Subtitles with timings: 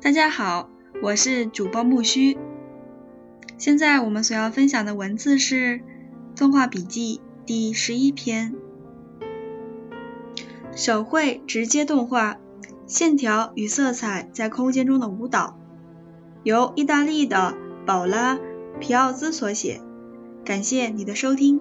[0.00, 0.70] 大家好，
[1.02, 2.38] 我是主播木须。
[3.58, 5.80] 现在我们所要分享的文字是
[6.36, 8.54] 《动画笔记》第十一篇：
[10.72, 12.38] 手绘直接动画，
[12.86, 15.58] 线条与色彩在空间中的舞蹈，
[16.44, 18.36] 由意大利的宝拉·
[18.78, 19.80] 皮奥兹所写。
[20.44, 21.60] 感谢你的收听。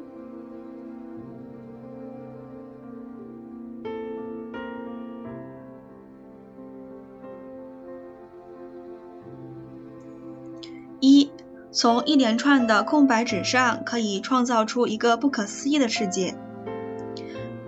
[11.78, 16.34] 从一连串的空白纸上可以创造出一个不可思议的世界。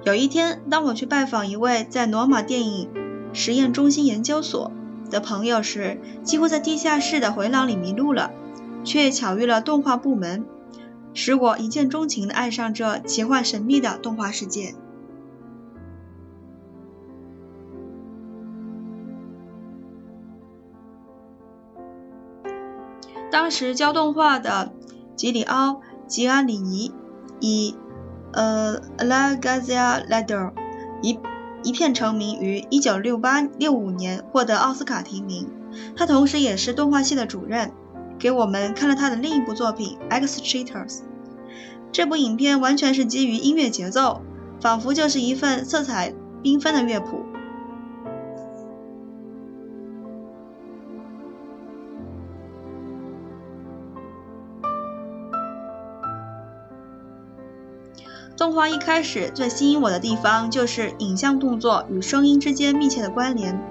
[0.04, 2.90] 有一天，当我去拜访一位在罗马电影
[3.34, 4.72] 实验中心研究所
[5.12, 8.32] 的朋友时，几乎在地下室的回廊里迷路了，
[8.84, 10.44] 却巧遇了动画部门，
[11.14, 14.74] 使我一见钟情地爱上这奇幻神秘的动画世界。
[23.32, 24.72] 当时教动画的
[25.16, 25.74] 吉里奥·
[26.08, 26.92] 吉安里尼
[27.40, 27.76] 以
[28.34, 30.06] 呃《La Gazzetta》
[31.02, 31.20] 一
[31.64, 35.50] 一片成名，于1968-65年获得奥斯卡提名。
[35.96, 37.72] 他同时也是动画系的主任，
[38.18, 40.88] 给我们看了他的另一部作品《X Cheaters》。
[41.92, 44.22] 这部影片完全是基于音乐节奏，
[44.62, 47.24] 仿佛就是一份色彩缤纷的乐谱。
[58.40, 63.62] 动画一开始最吸引我的地方就是影像动作与声音之间密切的关联。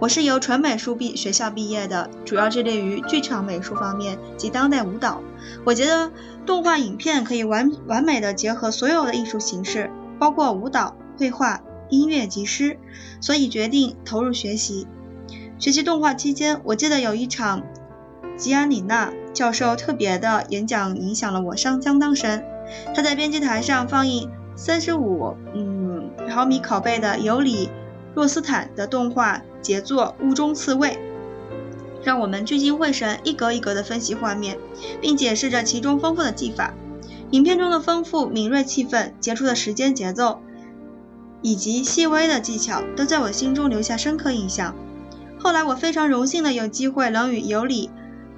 [0.00, 5.20] 我是由纯美术毕学校毕业的，主要致力于剧场美术方面及当代舞蹈。
[5.62, 6.10] 我觉得
[6.46, 11.60] 动画影片可以完完美的结合所有的艺术形式，包括舞蹈、绘画、
[11.90, 12.78] 音乐及诗，
[13.20, 14.86] 所以决定投入学习。
[15.58, 17.62] 学习动画期间，我记得有一场
[18.38, 22.42] 吉安里娜教授特别的演讲，影响了我相相当深。
[22.94, 27.70] 他在编辑台上放映三十五嗯毫米拷贝的尤里
[28.14, 30.90] 洛斯坦的动画杰作《雾中刺猬》，
[32.02, 34.58] 让我们聚精会神，一格一格地分析画面，
[35.00, 36.74] 并解释着其中丰富的技法。
[37.30, 40.40] 影片中的丰富、敏锐气氛、杰出的时间节奏
[41.42, 44.74] 以及细微的技巧，都在我心中留下深刻印象。
[45.38, 47.90] 后来，我非常荣幸的有机会能与尤里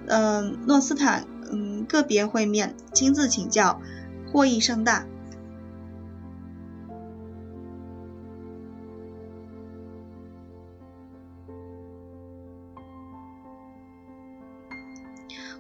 [0.06, 3.80] 嗯诺斯坦嗯个别会面，亲自请教。
[4.32, 5.06] 获益甚大。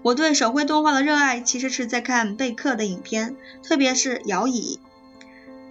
[0.02, 4.80] 我对手绘动画的热爱，其实是在看贝克的影片，特别是《摇椅》。《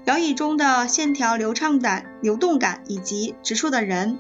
[0.06, 4.20] 摇椅》中的线条流畅感、流动感以及直述的人，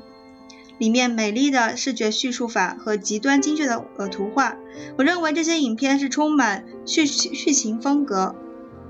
[0.79, 4.57] 里面美丽的视觉叙述法和极端精确的呃图画，
[4.97, 8.35] 我认为这些影片是充满叙叙情风格。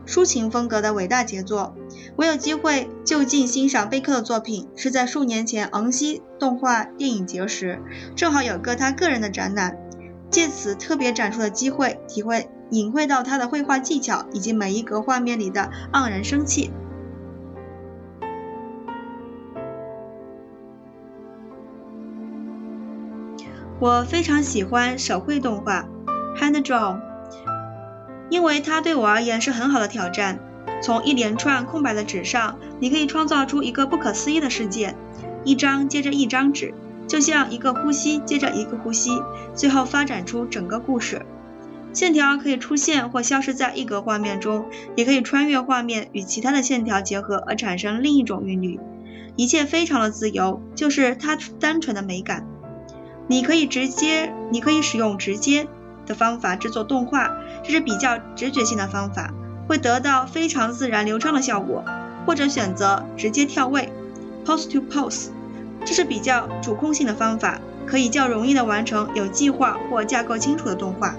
[0.06, 1.76] 抒情风格的伟大杰作。
[2.16, 7.82] 我有机会就近欣赏贝克的作品，是在数年前昂西动画电影节时，
[8.16, 9.78] 正好有个他个人的展览，
[10.30, 16.72] 借此特别展出的机会，体会领会到他的绘画技巧以及每一格画面里的盎然生气。
[23.80, 25.88] 我非常喜欢手绘动画
[26.38, 27.09] ，hand draw。
[28.30, 30.40] 因为它对我而言是很好的挑战。
[30.82, 34.96] 从一连串空白的纸上，你可以创造出一个不可思议的世界，
[35.44, 36.74] 一张接着一张纸，
[37.08, 39.12] 就像一个呼吸接着一个呼吸，
[39.54, 41.26] 最后发展出整个故事。
[41.92, 48.80] 线条可以出现或消失在一格画面中，也可以穿越画面与其他的线条结合而产生另一种韵律。
[49.36, 52.46] 一切非常的自由，就是它单纯的美感。
[53.28, 55.68] 你可以直接，你可以使用直接。
[56.10, 57.32] 的方法制作动画，
[57.64, 59.32] 这是比较直觉性的方法，
[59.68, 61.86] 会得到非常自然流畅的效果。
[62.26, 63.92] 或者选择直接跳位
[64.46, 65.30] ，pose to pose，
[65.86, 71.16] 这是比较主控性的方法，可以较容易的完成有计划或架构清楚的动画。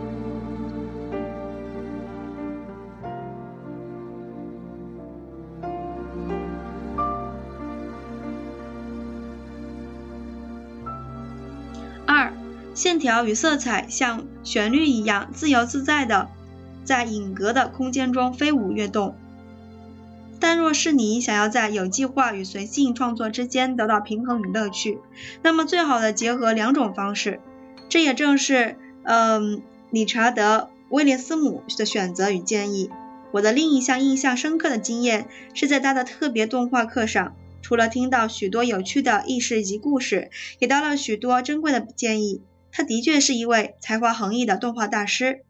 [12.81, 16.31] 线条与色彩像旋律一样自由自在的
[16.83, 19.17] 在影格的空间中飞舞跃动。
[20.39, 24.99] 但若是你想要在有计划与随性创作之间得到平衡与乐趣，
[25.43, 27.41] 那么最好的结合两种方式。
[27.91, 29.61] 这也正是嗯
[29.91, 32.89] 理查德·威廉斯姆的选择与建议。
[33.33, 42.41] 我的另一项印象深刻的经验是在他的特别动画课上，除了听到许多有趣的轶事及故事，也得了许多珍贵的建议。
[42.73, 45.45] 他的确是一位才华横溢的动画大师。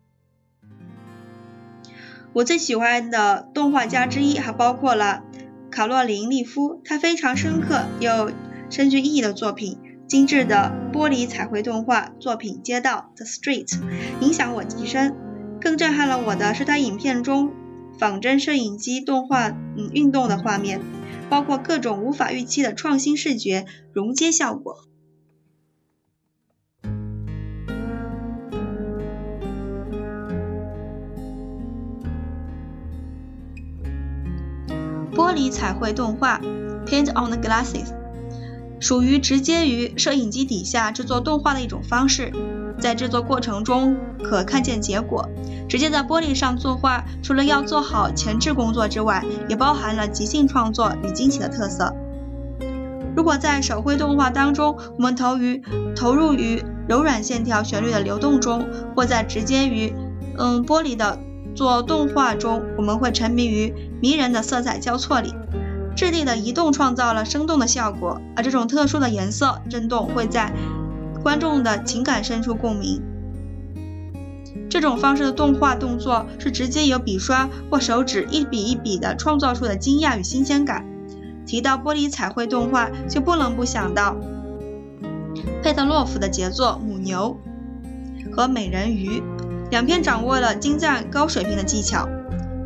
[2.32, 5.24] 我最喜欢的动画家之一还包括了
[5.70, 8.30] 卡洛琳·利夫，他非常深刻又
[8.70, 13.80] 深具意义的作品——精致的玻璃彩绘动画作品《街道》（The Street），
[14.20, 15.16] 影响我极深。
[15.60, 17.52] 更震撼了我的是他影片中
[17.98, 20.80] 仿真摄影机动画嗯运动的画面，
[21.28, 24.76] 包括各种无法预期的创新视觉融接效果。
[35.20, 36.40] 玻璃彩绘动画
[36.86, 37.88] （Paint on the Glasses）
[38.78, 42.32] 属于直接于摄影机底下制作动画的一种方式，
[42.80, 43.94] 在制作过程中
[44.24, 45.28] 可看见结果。
[45.68, 51.94] 直接在玻璃上作画，除了要做好前置工作之外，也包含了即兴创作与惊喜的特色。
[53.14, 55.62] 如果在手绘动画当中，我们投于
[55.94, 58.66] 投入于柔软线条、旋律的流动中，
[58.96, 59.92] 或在直接于
[60.38, 61.18] 嗯玻璃的
[61.60, 65.34] 做动画中，我们会沉迷于迷人的色彩交错里。
[65.94, 70.54] 质地的移动创造了生动的效果，而这种特殊的颜色震动会在
[71.22, 73.02] 观众的情感深处共鸣。
[74.70, 80.86] 这种方式的动画动作是直接由笔刷或手指一笔一笔的创造出的惊讶与新鲜感。
[81.44, 84.16] 提到玻璃彩绘动画，就不能不想到
[85.62, 87.36] 佩特洛夫的杰作《母牛》
[88.34, 89.20] 和《美人鱼》，
[89.70, 92.08] 两篇掌握了精湛高水平的技巧。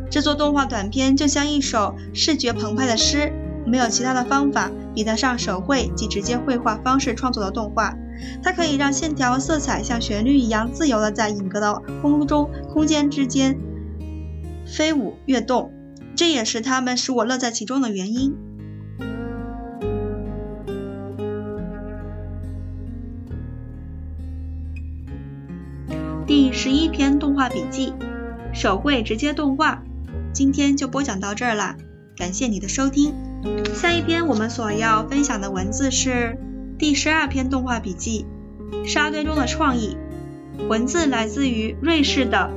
[0.09, 3.31] 制作动画短片就像一首视觉澎湃的诗，
[3.65, 7.95] 没有其他的方法比得上手绘及直接绘画方式创作的动画。
[8.41, 13.59] 它可以让线条和色彩像旋律一样自由地在影格的空中、空间之间
[14.65, 15.73] 飞舞跃动，
[16.15, 18.33] 这也是他们使我乐在其中的原因。
[26.27, 27.93] 第十一篇动画笔记：
[28.51, 29.83] 手绘直接动画。
[30.33, 31.77] 今天就播讲到这儿啦，
[32.17, 33.13] 感谢你的收听。
[33.75, 36.37] 下一篇我们所要分享的文字是。
[36.77, 38.25] 第十二篇动画笔记：
[38.85, 39.97] 沙堆中的创意。
[40.67, 42.51] 文字来自于瑞士的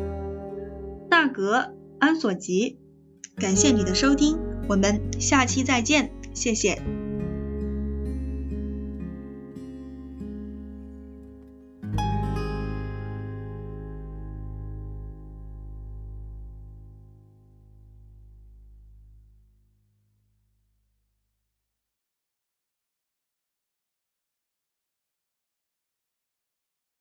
[1.10, 2.78] 纳格安索吉。
[3.36, 6.82] 感谢你的收听，我们下期再见，谢谢。